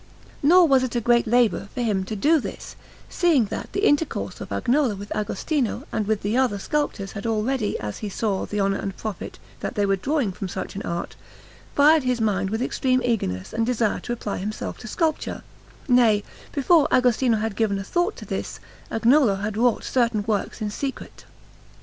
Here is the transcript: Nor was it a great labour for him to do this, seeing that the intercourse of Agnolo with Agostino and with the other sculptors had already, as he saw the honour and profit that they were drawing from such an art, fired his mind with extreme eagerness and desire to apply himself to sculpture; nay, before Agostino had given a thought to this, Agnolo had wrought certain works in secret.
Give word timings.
Nor 0.41 0.67
was 0.67 0.81
it 0.81 0.95
a 0.95 0.99
great 0.99 1.27
labour 1.27 1.67
for 1.75 1.81
him 1.81 2.03
to 2.05 2.15
do 2.15 2.39
this, 2.39 2.75
seeing 3.07 3.45
that 3.53 3.71
the 3.71 3.85
intercourse 3.87 4.41
of 4.41 4.51
Agnolo 4.51 4.95
with 4.95 5.15
Agostino 5.15 5.83
and 5.91 6.07
with 6.07 6.23
the 6.23 6.35
other 6.35 6.57
sculptors 6.57 7.11
had 7.11 7.27
already, 7.27 7.77
as 7.79 7.99
he 7.99 8.09
saw 8.09 8.47
the 8.47 8.59
honour 8.59 8.79
and 8.79 8.97
profit 8.97 9.37
that 9.59 9.75
they 9.75 9.85
were 9.85 9.95
drawing 9.95 10.31
from 10.31 10.47
such 10.47 10.75
an 10.75 10.81
art, 10.81 11.15
fired 11.75 12.01
his 12.01 12.19
mind 12.19 12.49
with 12.49 12.63
extreme 12.63 13.03
eagerness 13.05 13.53
and 13.53 13.67
desire 13.67 13.99
to 13.99 14.11
apply 14.11 14.37
himself 14.37 14.79
to 14.79 14.87
sculpture; 14.87 15.43
nay, 15.87 16.23
before 16.51 16.87
Agostino 16.91 17.37
had 17.37 17.55
given 17.55 17.77
a 17.77 17.83
thought 17.83 18.15
to 18.15 18.25
this, 18.25 18.59
Agnolo 18.89 19.35
had 19.35 19.55
wrought 19.55 19.83
certain 19.83 20.23
works 20.25 20.63
in 20.63 20.71
secret. 20.71 21.25